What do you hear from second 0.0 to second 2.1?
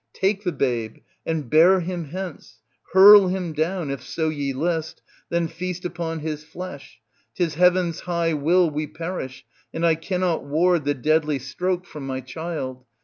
Take the babe and bear him